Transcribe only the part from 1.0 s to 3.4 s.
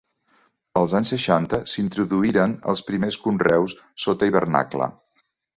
seixanta s'introduïren els primers